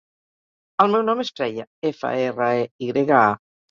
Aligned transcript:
El 0.85 0.95
meu 0.95 1.05
nom 1.11 1.23
és 1.25 1.31
Freya: 1.37 1.69
efa, 1.93 2.15
erra, 2.27 2.53
e, 2.67 2.69
i 2.87 2.93
grega, 2.95 3.27
a. 3.33 3.59